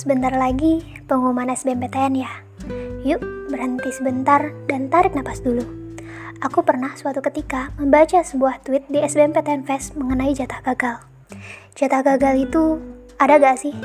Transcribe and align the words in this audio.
Sebentar 0.00 0.32
lagi 0.32 0.80
pengumuman 1.04 1.52
SBMPTN 1.52 2.24
ya. 2.24 2.32
Yuk 3.04 3.20
berhenti 3.52 3.92
sebentar 3.92 4.48
dan 4.64 4.88
tarik 4.88 5.12
napas 5.12 5.44
dulu. 5.44 5.60
Aku 6.40 6.64
pernah 6.64 6.96
suatu 6.96 7.20
ketika 7.20 7.68
membaca 7.76 8.24
sebuah 8.24 8.64
tweet 8.64 8.88
di 8.88 9.04
SBMPTN 9.04 9.68
Fest 9.68 10.00
mengenai 10.00 10.32
jatah 10.32 10.64
gagal. 10.64 11.04
Jatah 11.76 12.00
gagal 12.00 12.48
itu 12.48 12.80
ada 13.20 13.36
gak 13.36 13.60
sih? 13.60 13.76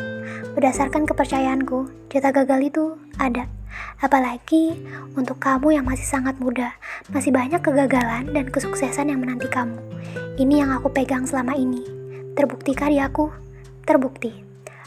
Berdasarkan 0.56 1.04
kepercayaanku, 1.04 1.92
jatah 2.07 2.32
gagal 2.32 2.71
itu 2.71 2.96
ada. 3.20 3.52
Apalagi 4.00 4.71
untuk 5.20 5.43
kamu 5.43 5.75
yang 5.75 5.84
masih 5.84 6.07
sangat 6.07 6.39
muda, 6.39 6.79
masih 7.11 7.36
banyak 7.36 7.60
kegagalan 7.60 8.32
dan 8.32 8.47
kesuksesan 8.47 9.11
yang 9.11 9.20
menanti 9.20 9.52
kamu. 9.52 9.75
Ini 10.39 10.64
yang 10.64 10.71
aku 10.79 10.96
pegang 10.96 11.28
selama 11.28 11.60
ini. 11.60 11.84
Terbuktikah 12.39 12.88
di 12.88 13.04
aku? 13.04 13.28
Terbukti. 13.84 14.45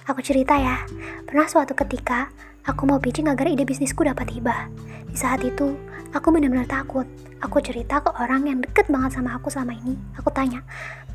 Aku 0.09 0.25
cerita 0.25 0.57
ya, 0.57 0.89
pernah 1.29 1.45
suatu 1.45 1.77
ketika 1.77 2.33
aku 2.65 2.89
mau 2.89 2.97
pitching 2.97 3.29
agar 3.29 3.45
ide 3.45 3.69
bisnisku 3.69 4.01
dapat 4.09 4.33
hibah. 4.33 4.65
Di 5.05 5.12
saat 5.12 5.45
itu, 5.45 5.77
aku 6.17 6.33
benar-benar 6.33 6.65
takut. 6.65 7.05
Aku 7.45 7.61
cerita 7.61 8.01
ke 8.01 8.17
orang 8.17 8.48
yang 8.48 8.65
deket 8.65 8.89
banget 8.89 9.21
sama 9.21 9.37
aku 9.37 9.53
selama 9.53 9.77
ini. 9.77 10.01
Aku 10.17 10.33
tanya, 10.33 10.65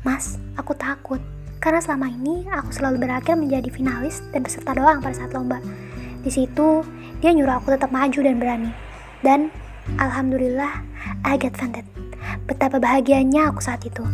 Mas, 0.06 0.38
aku 0.54 0.78
takut. 0.78 1.18
Karena 1.58 1.82
selama 1.82 2.06
ini 2.06 2.46
aku 2.46 2.70
selalu 2.70 3.02
berakhir 3.02 3.34
menjadi 3.34 3.66
finalis 3.66 4.22
dan 4.30 4.46
peserta 4.46 4.78
doang 4.78 5.02
pada 5.02 5.18
saat 5.18 5.34
lomba. 5.34 5.58
Di 6.22 6.30
situ, 6.30 6.86
dia 7.18 7.34
nyuruh 7.34 7.58
aku 7.58 7.74
tetap 7.74 7.90
maju 7.90 8.20
dan 8.22 8.38
berani. 8.38 8.70
Dan, 9.26 9.50
Alhamdulillah, 9.98 10.86
I 11.26 11.34
get 11.34 11.58
funded. 11.58 11.82
Betapa 12.46 12.78
bahagianya 12.78 13.50
aku 13.50 13.58
saat 13.58 13.82
itu. 13.82 14.06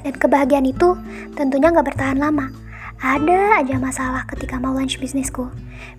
Dan 0.00 0.16
kebahagiaan 0.16 0.72
itu 0.72 0.96
tentunya 1.36 1.68
gak 1.68 1.84
bertahan 1.84 2.16
lama 2.16 2.63
ada 3.04 3.60
aja 3.60 3.76
masalah 3.76 4.24
ketika 4.24 4.56
mau 4.56 4.72
launch 4.72 4.96
bisnisku. 4.96 5.52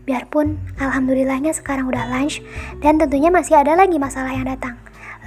Biarpun 0.09 0.57
alhamdulillahnya 0.81 1.53
sekarang 1.53 1.85
udah 1.85 2.09
launch 2.09 2.41
dan 2.81 2.97
tentunya 2.97 3.29
masih 3.29 3.61
ada 3.61 3.77
lagi 3.77 4.01
masalah 4.01 4.33
yang 4.33 4.49
datang. 4.49 4.73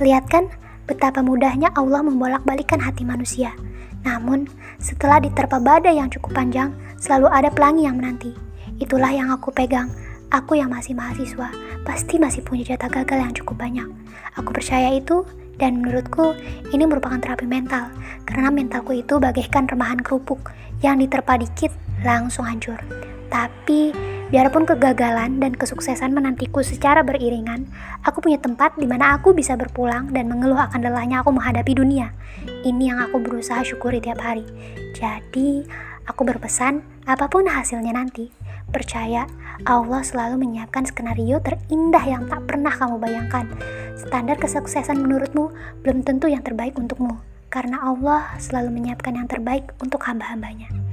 Lihat 0.02 0.26
kan 0.26 0.50
betapa 0.90 1.22
mudahnya 1.22 1.70
Allah 1.78 2.02
membolak-balikan 2.02 2.82
hati 2.82 3.06
manusia. 3.06 3.54
Namun, 4.02 4.50
setelah 4.82 5.22
diterpa 5.22 5.62
badai 5.62 6.02
yang 6.02 6.10
cukup 6.10 6.34
panjang, 6.34 6.74
selalu 6.98 7.30
ada 7.30 7.50
pelangi 7.54 7.86
yang 7.86 8.02
menanti. 8.02 8.34
Itulah 8.82 9.14
yang 9.14 9.30
aku 9.30 9.54
pegang. 9.54 9.86
Aku 10.34 10.58
yang 10.58 10.74
masih 10.74 10.98
mahasiswa, 10.98 11.48
pasti 11.86 12.18
masih 12.18 12.42
punya 12.42 12.74
jatah 12.74 12.90
gagal 12.90 13.22
yang 13.22 13.32
cukup 13.32 13.64
banyak. 13.64 13.88
Aku 14.34 14.50
percaya 14.50 14.92
itu 14.92 15.22
dan 15.58 15.82
menurutku 15.82 16.38
ini 16.70 16.86
merupakan 16.86 17.18
terapi 17.18 17.44
mental 17.44 17.90
karena 18.24 18.48
mentalku 18.48 18.94
itu 18.94 19.18
bagaikan 19.18 19.66
remahan 19.66 20.00
kerupuk 20.00 20.54
yang 20.80 21.02
diterpa 21.02 21.38
dikit 21.38 21.74
langsung 22.06 22.46
hancur. 22.46 22.78
Tapi 23.28 23.92
biarpun 24.32 24.64
kegagalan 24.64 25.40
dan 25.40 25.52
kesuksesan 25.52 26.14
menantiku 26.14 26.64
secara 26.64 27.04
beriringan, 27.04 27.68
aku 28.04 28.24
punya 28.24 28.40
tempat 28.40 28.76
di 28.78 28.86
mana 28.88 29.18
aku 29.18 29.36
bisa 29.36 29.58
berpulang 29.58 30.12
dan 30.14 30.30
mengeluh 30.32 30.58
akan 30.58 30.80
lelahnya 30.80 31.20
aku 31.20 31.34
menghadapi 31.34 31.72
dunia. 31.76 32.14
Ini 32.64 32.94
yang 32.94 32.98
aku 33.04 33.20
berusaha 33.20 33.60
syukuri 33.64 34.00
tiap 34.00 34.20
hari. 34.20 34.44
Jadi, 34.96 35.64
aku 36.08 36.24
berpesan, 36.24 36.80
apa 37.04 37.28
pun 37.28 37.48
hasilnya 37.48 37.92
nanti, 37.92 38.32
percaya 38.70 39.26
Allah 39.66 40.00
selalu 40.06 40.38
menyiapkan 40.38 40.86
skenario 40.86 41.42
terindah 41.42 42.04
yang 42.06 42.30
tak 42.30 42.46
pernah 42.46 42.70
kamu 42.70 42.96
bayangkan. 43.02 43.44
Standar 43.98 44.38
kesuksesan 44.38 45.02
menurutmu 45.02 45.50
belum 45.82 46.06
tentu 46.06 46.30
yang 46.30 46.46
terbaik 46.46 46.78
untukmu 46.78 47.18
karena 47.48 47.80
Allah 47.82 48.36
selalu 48.38 48.78
menyiapkan 48.78 49.16
yang 49.16 49.26
terbaik 49.26 49.66
untuk 49.82 50.04
hamba-hambanya. 50.04 50.87